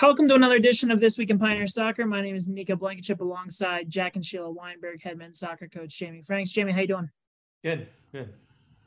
[0.00, 2.06] Welcome to another edition of This Week in Pioneer Soccer.
[2.06, 6.22] My name is Nico Blankenship alongside Jack and Sheila Weinberg, head men's soccer coach Jamie
[6.22, 6.52] Franks.
[6.52, 7.10] Jamie, how you doing?
[7.64, 8.32] Good, good.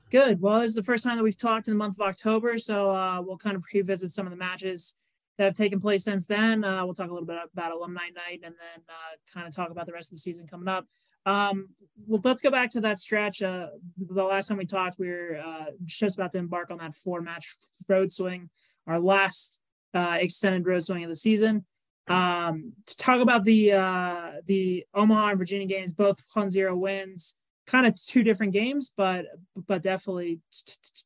[0.10, 0.42] Good.
[0.42, 2.92] Well, this is the first time that we've talked in the month of October, so
[2.92, 4.96] uh, we'll kind of revisit some of the matches
[5.38, 6.64] that have taken place since then.
[6.64, 9.70] Uh, we'll talk a little bit about alumni night and then uh, kind of talk
[9.70, 10.86] about the rest of the season coming up.
[11.26, 11.70] Um,
[12.08, 13.42] well, let's go back to that stretch.
[13.42, 13.68] Uh,
[13.98, 17.22] the last time we talked, we were uh, just about to embark on that four
[17.22, 17.54] match
[17.90, 18.50] road swing,
[18.88, 19.60] our last
[19.94, 21.66] uh, extended road swing of the season.
[22.08, 27.38] Um, to talk about the uh, the Omaha and Virginia games, both one zero wins,
[27.68, 29.26] kind of two different games, but
[29.56, 30.40] but definitely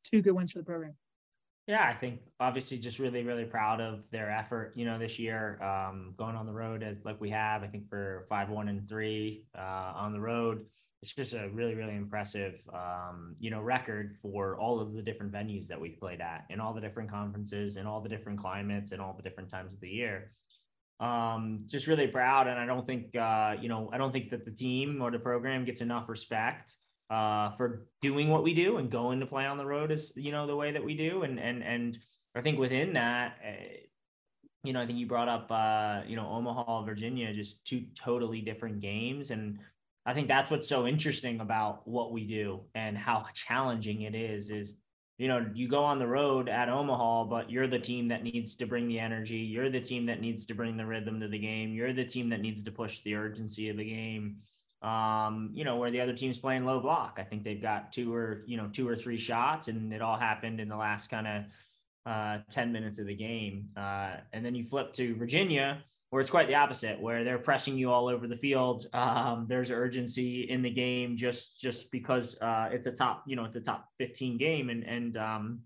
[0.03, 0.95] two good wins for the program.
[1.67, 5.59] Yeah, I think obviously just really, really proud of their effort, you know, this year,
[5.63, 8.87] um, going on the road as like we have, I think for five, one and
[8.87, 10.65] three uh, on the road
[11.05, 15.31] it's just a really really impressive um, you know record for all of the different
[15.31, 18.91] venues that we've played at and all the different conferences and all the different climates
[18.91, 20.31] and all the different times of the year.
[20.99, 24.45] Um, just really proud and i don't think uh, you know i don't think that
[24.45, 26.75] the team or the program gets enough respect
[27.11, 30.31] uh, for doing what we do and going to play on the road is you
[30.31, 31.21] know the way that we do.
[31.21, 31.99] And and and
[32.33, 33.77] i think within that uh,
[34.63, 38.41] you know i think you brought up uh, you know omaha virginia just two totally
[38.41, 39.29] different games.
[39.29, 39.59] And
[40.05, 44.49] I think that's what's so interesting about what we do and how challenging it is
[44.49, 44.75] is
[45.17, 48.55] you know you go on the road at Omaha but you're the team that needs
[48.55, 49.37] to bring the energy.
[49.37, 51.73] You're the team that needs to bring the rhythm to the game.
[51.73, 54.37] You're the team that needs to push the urgency of the game.
[54.81, 57.17] Um, you know where the other team's playing low block.
[57.17, 60.17] I think they've got two or you know two or three shots and it all
[60.17, 61.43] happened in the last kind of
[62.05, 63.67] uh, 10 minutes of the game.
[63.75, 65.83] Uh, and then you flip to Virginia
[66.15, 68.87] where it's quite the opposite, where they're pressing you all over the field.
[68.93, 73.43] Um, there's urgency in the game just just because uh, it's a top, you know,
[73.43, 75.59] it's a top 15 game, and and um,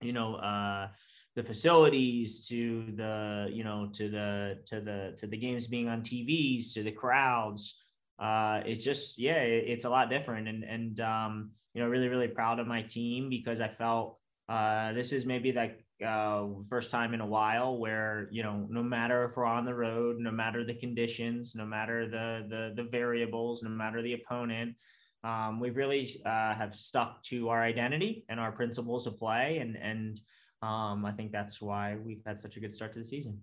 [0.00, 0.86] you know uh,
[1.34, 6.02] the facilities to the you know to the to the to the games being on
[6.02, 7.74] TVs to the crowds.
[8.16, 12.06] Uh, it's just yeah, it, it's a lot different, and and um, you know really
[12.06, 16.90] really proud of my team because I felt uh, this is maybe like uh, first
[16.90, 20.30] time in a while where you know no matter if we're on the road no
[20.30, 24.74] matter the conditions no matter the the, the variables no matter the opponent
[25.26, 29.58] um, we've really uh, have stuck to our identity and our principles of play.
[29.58, 30.20] And and
[30.62, 33.40] um, i think that's why we've had such a good start to the season.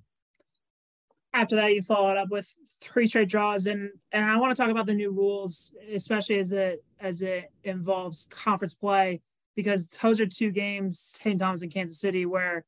[1.34, 2.47] After that you followed up with
[2.80, 3.68] three straight draws.
[3.68, 7.52] And and i want to talk about the new rules especially as it as it
[7.63, 9.22] involves conference play
[9.56, 11.40] because those are two games, St.
[11.40, 12.66] Thomas and Kansas City, where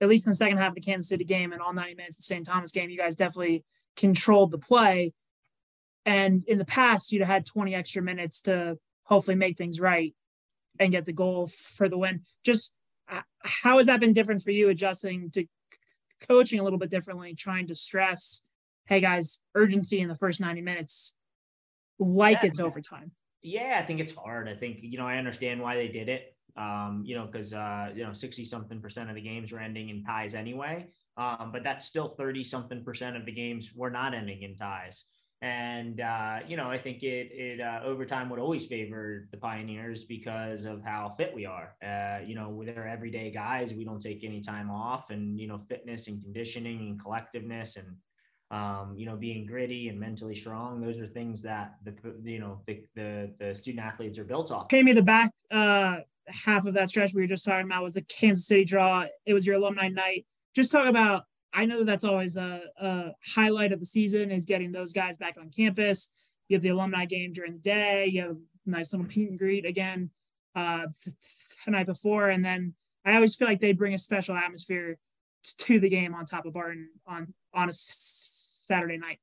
[0.00, 2.16] at least in the second half of the Kansas City game and all 90 minutes
[2.16, 2.46] of the St.
[2.46, 3.64] Thomas game, you guys definitely
[3.96, 5.12] controlled the play.
[6.04, 10.14] And in the past, you'd have had 20 extra minutes to hopefully make things right
[10.80, 12.22] and get the goal for the win.
[12.44, 12.74] Just
[13.10, 15.46] uh, how has that been different for you adjusting to
[16.20, 18.42] coaching a little bit differently, trying to stress,
[18.86, 21.16] hey guys, urgency in the first 90 minutes,
[21.98, 22.48] like yeah.
[22.48, 23.12] it's overtime?
[23.42, 24.48] Yeah, I think it's hard.
[24.48, 26.34] I think, you know, I understand why they did it.
[26.56, 29.88] Um, you know, because uh, you know, 60 something percent of the games were ending
[29.88, 30.90] in ties anyway.
[31.16, 35.04] Um, but that's still 30 something percent of the games were not ending in ties.
[35.40, 40.04] And uh, you know, I think it it uh, overtime would always favor the Pioneers
[40.04, 41.74] because of how fit we are.
[41.82, 43.72] Uh, you know, they're everyday guys.
[43.74, 47.96] We don't take any time off, and you know, fitness and conditioning and collectiveness and
[48.52, 50.80] um, you know, being gritty and mentally strong.
[50.80, 54.68] Those are things that the you know the the, the student athletes are built off.
[54.68, 55.96] Came me the back uh,
[56.28, 59.06] half of that stretch we were just talking about was the Kansas City draw.
[59.24, 60.26] It was your alumni night.
[60.54, 61.24] Just talk about.
[61.54, 65.18] I know that that's always a, a highlight of the season is getting those guys
[65.18, 66.10] back on campus.
[66.48, 68.06] You have the alumni game during the day.
[68.06, 68.36] You have a
[68.70, 70.10] nice little meet and greet again
[70.54, 70.86] uh,
[71.64, 72.74] the night before, and then
[73.04, 74.98] I always feel like they bring a special atmosphere
[75.58, 77.72] to the game on top of Barton on on a
[78.76, 79.18] Saturday night.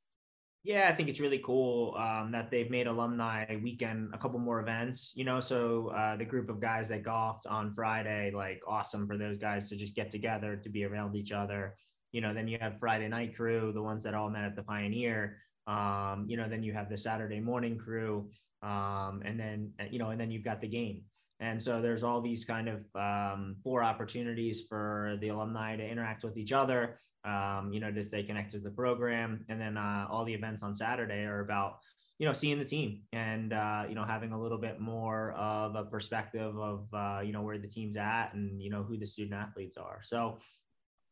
[0.64, 4.60] Yeah, I think it's really cool um, that they've made alumni weekend a couple more
[4.60, 5.14] events.
[5.16, 9.18] You know, so uh, the group of guys that golfed on Friday, like awesome for
[9.18, 11.76] those guys to just get together to be around each other.
[12.12, 14.63] You know, then you have Friday night crew, the ones that all met at the
[14.63, 15.38] Pioneer.
[15.66, 18.30] Um, you know, then you have the Saturday morning crew,
[18.62, 21.04] um, and then you know, and then you've got the game.
[21.39, 26.24] And so there's all these kind of um, four opportunities for the alumni to interact
[26.24, 26.95] with each other,
[27.25, 29.45] um, you know, to stay connected to the program.
[29.47, 31.77] And then uh, all the events on Saturday are about,
[32.18, 35.75] you know, seeing the team and, uh, you know, having a little bit more of
[35.75, 39.07] a perspective of, uh, you know, where the team's at and, you know, who the
[39.07, 40.01] student athletes are.
[40.03, 40.39] So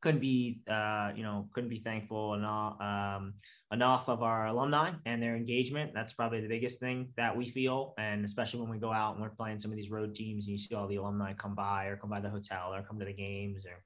[0.02, 3.34] couldn't be uh, you know couldn't be thankful enough um,
[3.72, 7.94] enough of our alumni and their engagement that's probably the biggest thing that we feel
[7.98, 10.52] and especially when we go out and we're playing some of these road teams and
[10.54, 13.06] you see all the alumni come by or come by the hotel or come to
[13.06, 13.84] the games or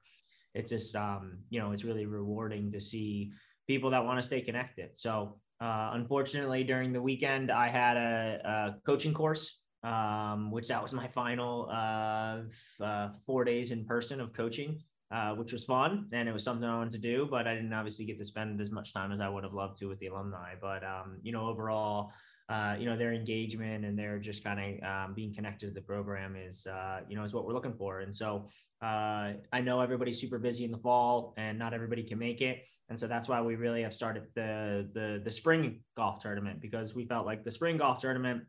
[0.54, 3.32] it's just um, you know it's really rewarding to see
[3.66, 4.90] people that want to stay connected.
[4.96, 10.82] So uh, unfortunately, during the weekend, I had a, a coaching course, um, which that
[10.82, 12.40] was my final uh,
[12.82, 14.82] uh, four days in person of coaching,
[15.12, 17.28] uh, which was fun and it was something I wanted to do.
[17.30, 19.78] But I didn't obviously get to spend as much time as I would have loved
[19.78, 20.54] to with the alumni.
[20.60, 22.12] But um, you know, overall,
[22.48, 25.80] uh, you know their engagement and their just kind of um, being connected to the
[25.80, 28.46] program is uh, you know is what we're looking for and so
[28.82, 32.66] uh, i know everybody's super busy in the fall and not everybody can make it
[32.88, 36.94] and so that's why we really have started the the the spring golf tournament because
[36.94, 38.42] we felt like the spring golf tournament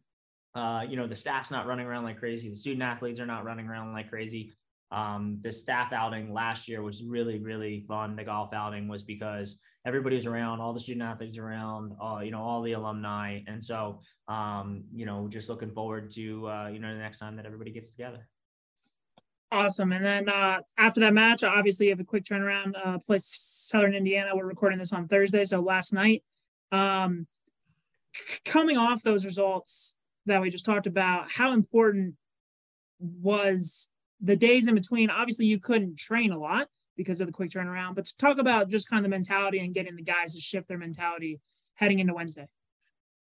[0.55, 3.45] uh, you know the staff's not running around like crazy the student athletes are not
[3.45, 4.51] running around like crazy
[4.93, 9.59] um, the staff outing last year was really really fun the golf outing was because
[9.85, 13.41] everybody was around, all the student athletes around, all, you know, all the alumni.
[13.47, 17.35] And so, um, you know, just looking forward to, uh, you know, the next time
[17.35, 18.27] that everybody gets together.
[19.51, 19.91] Awesome.
[19.91, 24.35] And then uh, after that match, obviously you have a quick turnaround, uh, Southern Indiana.
[24.35, 25.45] We're recording this on Thursday.
[25.45, 26.23] So last night,
[26.71, 27.27] um,
[28.45, 29.95] coming off those results
[30.25, 32.15] that we just talked about, how important
[32.99, 33.89] was
[34.23, 35.09] the days in between?
[35.09, 36.67] Obviously, you couldn't train a lot
[36.97, 37.95] because of the quick turnaround.
[37.95, 40.77] But talk about just kind of the mentality and getting the guys to shift their
[40.77, 41.39] mentality
[41.75, 42.47] heading into Wednesday.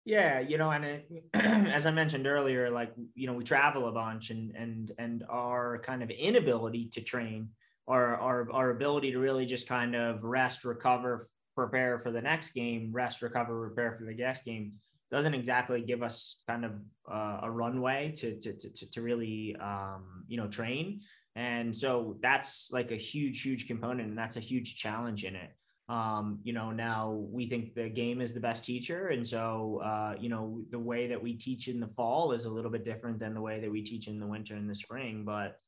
[0.05, 3.93] Yeah, you know, and it, as I mentioned earlier, like you know, we travel a
[3.93, 7.49] bunch, and and and our kind of inability to train,
[7.89, 11.27] our our our ability to really just kind of rest, recover,
[11.57, 14.75] prepare for the next game, rest, recover, prepare for the guest game,
[15.11, 16.73] doesn't exactly give us kind of
[17.11, 21.01] uh, a runway to to to to really um, you know train.
[21.37, 25.51] And so that's like a huge, huge component, and that's a huge challenge in it.
[25.89, 29.09] Um, you know, now we think the game is the best teacher.
[29.09, 32.51] And so, uh, you know, the way that we teach in the fall is a
[32.51, 35.25] little bit different than the way that we teach in the winter and the spring.
[35.25, 35.59] But,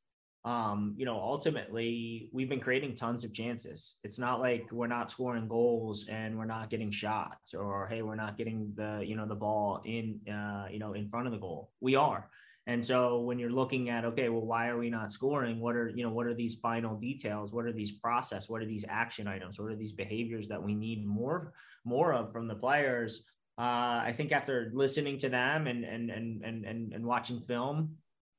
[0.44, 3.96] um, you know, ultimately, we've been creating tons of chances.
[4.04, 8.14] It's not like we're not scoring goals and we're not getting shots or, hey, we're
[8.14, 11.38] not getting the, you know, the ball in, uh, you know, in front of the
[11.38, 11.70] goal.
[11.80, 12.30] We are.
[12.66, 15.58] And so when you're looking at, okay, well, why are we not scoring?
[15.58, 17.52] What are, you know, what are these final details?
[17.52, 18.48] What are these process?
[18.48, 19.58] What are these action items?
[19.58, 23.22] What are these behaviors that we need more, more of from the players?
[23.58, 27.96] Uh, I think after listening to them and, and, and, and, and, and watching film,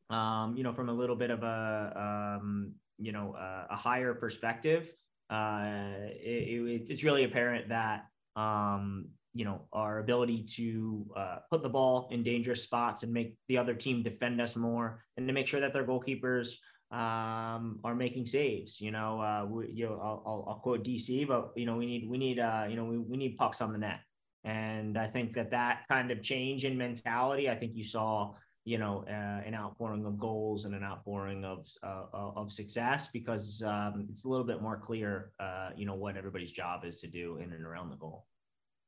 [0.09, 4.13] um, you know, from a little bit of a, um, you know, a, a higher
[4.13, 4.91] perspective,
[5.29, 11.61] uh, it, it, it's really apparent that, um, you know our ability to uh, put
[11.61, 15.33] the ball in dangerous spots and make the other team defend us more and to
[15.33, 16.55] make sure that their goalkeepers
[16.91, 21.51] um, are making saves you know uh, we, you know I'll, I'll, quote dc but
[21.55, 23.77] you know we need we need uh, you know we, we need pucks on the
[23.79, 23.99] net.
[24.45, 28.33] And i think that that kind of change in mentality i think you saw
[28.69, 33.63] you know uh, an outpouring of goals and an outpouring of uh, of success because
[33.65, 37.07] um, it's a little bit more clear uh, you know what everybody's job is to
[37.07, 38.25] do in and around the goal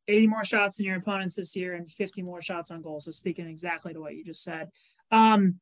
[0.08, 3.00] 80 more shots than your opponents this year and 50 more shots on goal.
[3.00, 4.70] So speaking exactly to what you just said.
[5.12, 5.60] Um,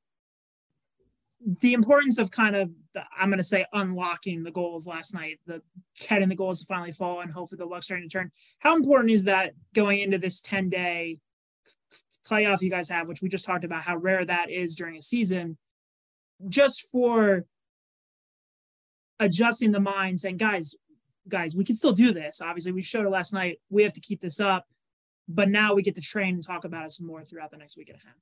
[1.61, 5.39] the importance of kind of the, I'm going to say unlocking the goals last night,
[5.45, 5.61] the
[5.99, 8.31] getting the goals to finally fall, and hopefully the luck starting to turn.
[8.59, 11.19] How important is that going into this 10 day
[12.29, 15.01] playoff you guys have, which we just talked about how rare that is during a
[15.01, 15.57] season,
[16.47, 17.45] just for
[19.19, 20.75] adjusting the mind, saying, guys,
[21.27, 22.41] guys, we can still do this.
[22.41, 23.59] Obviously, we showed it last night.
[23.69, 24.65] We have to keep this up.
[25.31, 27.77] But now we get to train and talk about it some more throughout the next
[27.77, 28.15] week and a half.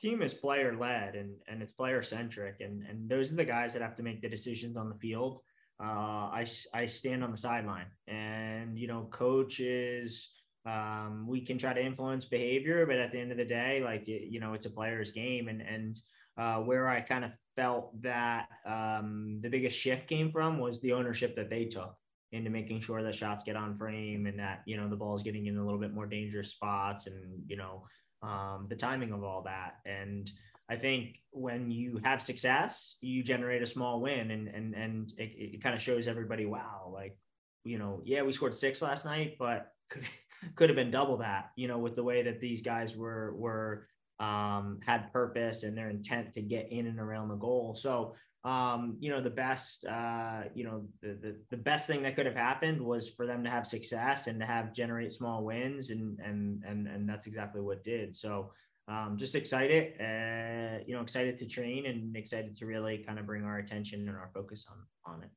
[0.00, 2.60] Team is player led and, and it's player centric.
[2.60, 5.40] And, and those are the guys that have to make the decisions on the field.
[5.78, 10.30] Uh, I, I stand on the sideline and, you know, coaches,
[10.66, 14.06] um, we can try to influence behavior, but at the end of the day, like,
[14.06, 15.48] you know, it's a player's game.
[15.48, 16.00] And, and
[16.38, 20.92] uh, where I kind of felt that um, the biggest shift came from was the
[20.92, 21.94] ownership that they took
[22.32, 25.22] into making sure that shots get on frame and that you know the ball is
[25.24, 27.82] getting in a little bit more dangerous spots and you know
[28.22, 30.30] um, the timing of all that and
[30.70, 35.56] I think when you have success, you generate a small win, and and and it,
[35.56, 37.18] it kind of shows everybody, wow, like
[37.64, 40.04] you know, yeah, we scored six last night, but could
[40.54, 43.86] could have been double that, you know, with the way that these guys were were
[44.20, 47.74] um, had purpose and their intent to get in and around the goal.
[47.74, 52.16] So, um, you know, the best, uh, you know, the, the, the best thing that
[52.16, 55.88] could have happened was for them to have success and to have generate small wins.
[55.90, 58.14] And, and, and, and that's exactly what did.
[58.14, 58.52] So,
[58.88, 63.26] um, just excited, uh, you know, excited to train and excited to really kind of
[63.26, 65.30] bring our attention and our focus on, on it.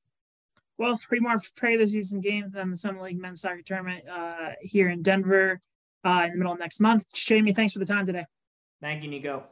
[0.77, 4.89] Well, three more regular season games, then the Summit League men's soccer tournament uh, here
[4.89, 5.59] in Denver
[6.03, 7.05] uh, in the middle of next month.
[7.13, 8.25] Jamie, thanks for the time today.
[8.81, 9.43] Thank you, Nico.